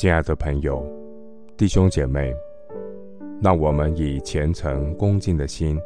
[0.00, 0.82] 亲爱的朋友、
[1.58, 2.34] 弟兄姐妹，
[3.42, 5.78] 让我们以虔诚恭敬的心，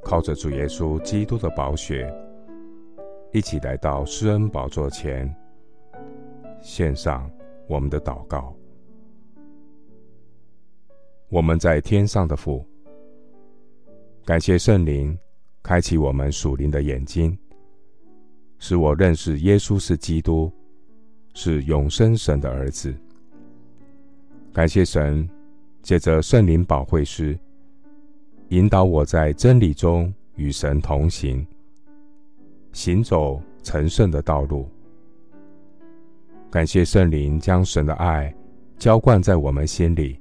[0.00, 2.08] 靠着主耶稣基督的宝血，
[3.32, 5.28] 一起来到施恩宝座前，
[6.60, 7.28] 献上
[7.66, 8.54] 我们的祷告。
[11.28, 12.64] 我们在天上的父，
[14.24, 15.18] 感谢圣灵
[15.64, 17.36] 开启我们属灵的眼睛，
[18.60, 20.48] 使我认识耶稣是基督，
[21.34, 22.94] 是永生神的儿子。
[24.56, 25.28] 感谢神，
[25.82, 27.38] 借着圣灵保惠师，
[28.48, 31.46] 引导我在真理中与神同行，
[32.72, 34.66] 行走成圣的道路。
[36.50, 38.34] 感谢圣灵将神的爱
[38.78, 40.18] 浇灌在我们心里，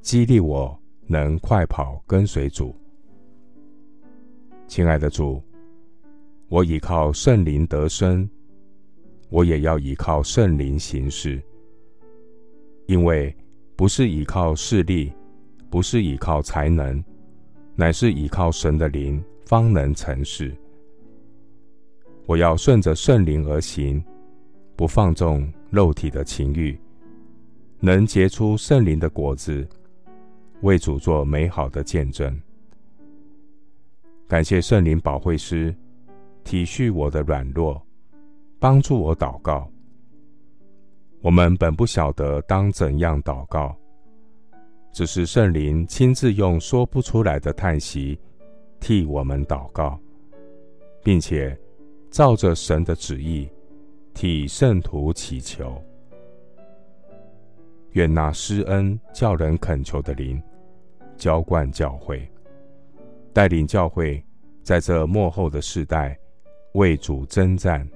[0.00, 0.74] 激励我
[1.06, 2.74] 能快跑跟随主。
[4.66, 5.42] 亲爱的主，
[6.48, 8.26] 我倚靠圣灵得生，
[9.28, 11.38] 我也要倚靠圣灵行事。
[12.88, 13.34] 因为
[13.76, 15.12] 不是依靠势力，
[15.68, 17.04] 不是依靠才能，
[17.74, 20.56] 乃是依靠神的灵，方能成事。
[22.24, 24.02] 我要顺着圣灵而行，
[24.74, 26.80] 不放纵肉体的情欲，
[27.78, 29.68] 能结出圣灵的果子，
[30.62, 32.40] 为主做美好的见证。
[34.26, 35.76] 感谢圣灵保惠师，
[36.42, 37.86] 体恤我的软弱，
[38.58, 39.70] 帮助我祷告。
[41.20, 43.76] 我们本不晓得当怎样祷告，
[44.92, 48.18] 只是圣灵亲自用说不出来的叹息
[48.78, 49.98] 替我们祷告，
[51.02, 51.58] 并且
[52.10, 53.48] 照着神的旨意
[54.14, 55.82] 替圣徒祈求。
[57.92, 60.40] 愿那施恩叫人恳求的灵
[61.16, 62.30] 浇灌教会，
[63.32, 64.22] 带领教会
[64.62, 66.16] 在这末后的世代
[66.74, 67.86] 为主征战。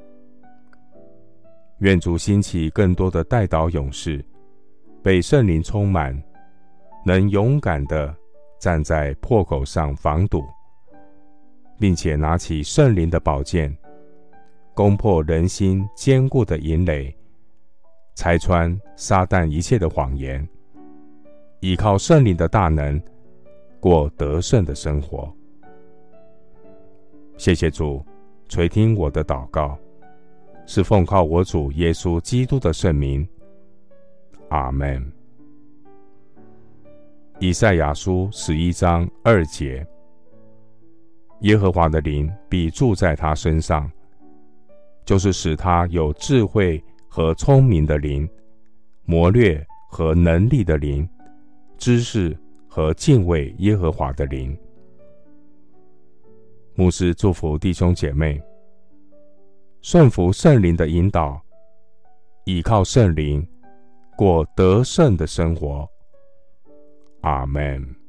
[1.83, 4.25] 愿主兴起更多的代祷勇士，
[5.03, 6.17] 被圣灵充满，
[7.05, 8.15] 能勇敢地
[8.61, 10.45] 站在破口上防堵，
[11.81, 13.77] 并且拿起圣灵的宝剑，
[14.75, 17.13] 攻破人心坚固的营垒，
[18.15, 20.48] 拆穿撒旦一切的谎言，
[21.59, 23.03] 依靠圣灵的大能，
[23.81, 25.29] 过得胜的生活。
[27.37, 28.01] 谢谢主
[28.48, 29.77] 垂听我的祷告。
[30.64, 33.27] 是奉靠我主耶稣基督的圣名，
[34.48, 35.05] 阿门。
[37.39, 39.84] 以赛亚书十一章二节：
[41.40, 43.90] 耶和华的灵必住在他身上，
[45.05, 48.29] 就是使他有智慧和聪明的灵，
[49.05, 51.08] 谋略和能力的灵，
[51.77, 54.56] 知识和敬畏耶和华的灵。
[56.74, 58.40] 牧师祝福弟兄姐妹。
[59.83, 61.43] 顺服圣灵的引导，
[62.45, 63.45] 倚靠圣灵，
[64.17, 65.89] 过得胜的生活。
[67.23, 68.02] 阿门。